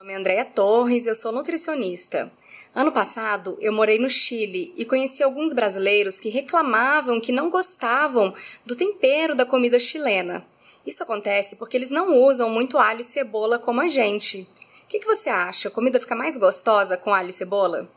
[0.00, 2.30] Meu nome é Andréia Torres, eu sou nutricionista.
[2.72, 8.32] Ano passado, eu morei no Chile e conheci alguns brasileiros que reclamavam que não gostavam
[8.64, 10.46] do tempero da comida chilena.
[10.86, 14.42] Isso acontece porque eles não usam muito alho e cebola como a gente.
[14.84, 15.66] O que, que você acha?
[15.66, 17.90] A comida fica mais gostosa com alho e cebola?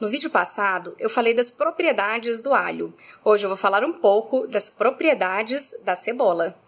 [0.00, 2.92] No vídeo passado, eu falei das propriedades do alho.
[3.24, 6.58] Hoje eu vou falar um pouco das propriedades da cebola.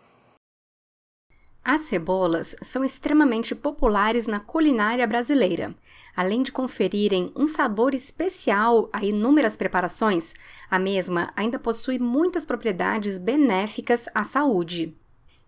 [1.71, 5.75] As cebolas são extremamente populares na culinária brasileira.
[6.17, 10.33] Além de conferirem um sabor especial a inúmeras preparações,
[10.71, 14.97] a mesma ainda possui muitas propriedades benéficas à saúde.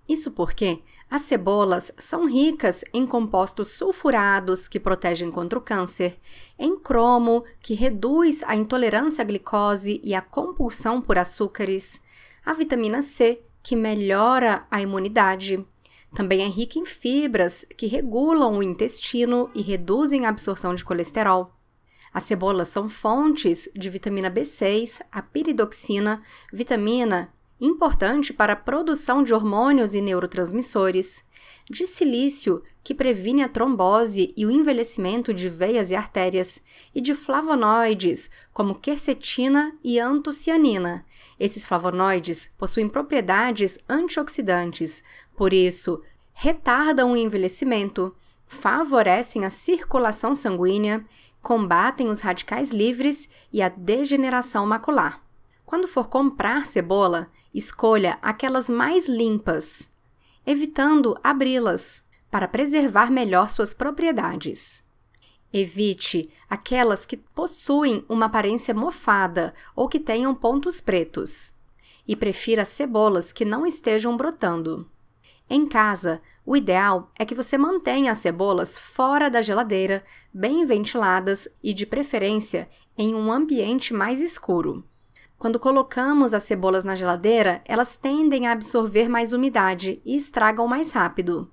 [0.06, 6.18] Isso porque as cebolas são ricas em compostos sulfurados que protegem contra o câncer,
[6.58, 11.98] em cromo, que reduz a intolerância à glicose e a compulsão por açúcares,
[12.44, 15.64] a vitamina C, que melhora a imunidade.
[16.14, 21.54] Também é rica em fibras que regulam o intestino e reduzem a absorção de colesterol.
[22.12, 29.34] As cebolas são fontes de vitamina B6, a piridoxina, vitamina importante para a produção de
[29.34, 31.24] hormônios e neurotransmissores,
[31.68, 36.60] de silício, que previne a trombose e o envelhecimento de veias e artérias,
[36.94, 41.04] e de flavonoides, como quercetina e antocianina.
[41.38, 45.02] Esses flavonoides possuem propriedades antioxidantes,
[45.36, 46.02] por isso,
[46.32, 48.14] retardam o envelhecimento,
[48.46, 51.04] favorecem a circulação sanguínea,
[51.40, 55.29] combatem os radicais livres e a degeneração macular.
[55.70, 59.88] Quando for comprar cebola, escolha aquelas mais limpas,
[60.44, 64.82] evitando abri-las para preservar melhor suas propriedades.
[65.52, 71.54] Evite aquelas que possuem uma aparência mofada ou que tenham pontos pretos.
[72.04, 74.90] E prefira cebolas que não estejam brotando.
[75.48, 80.02] Em casa, o ideal é que você mantenha as cebolas fora da geladeira,
[80.34, 84.84] bem ventiladas e, de preferência, em um ambiente mais escuro.
[85.40, 90.92] Quando colocamos as cebolas na geladeira, elas tendem a absorver mais umidade e estragam mais
[90.92, 91.50] rápido.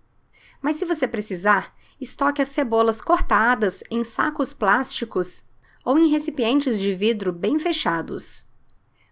[0.61, 5.41] Mas se você precisar, estoque as cebolas cortadas em sacos plásticos
[5.85, 8.45] ou em recipientes de vidro bem fechados.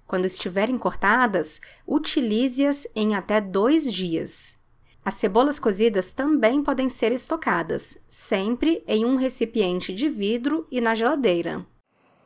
[0.06, 4.58] Quando estiverem cortadas, utilize-as em até dois dias.
[5.06, 10.94] As cebolas cozidas também podem ser estocadas, sempre em um recipiente de vidro e na
[10.94, 11.66] geladeira.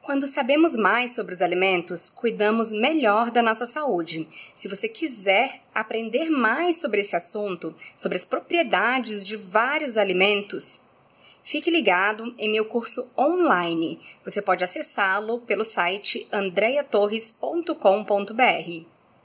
[0.01, 4.27] Quando sabemos mais sobre os alimentos, cuidamos melhor da nossa saúde.
[4.55, 10.81] Se você quiser aprender mais sobre esse assunto, sobre as propriedades de vários alimentos,
[11.43, 13.99] fique ligado em meu curso online.
[14.23, 18.98] Você pode acessá-lo pelo site andreatorres.com.br.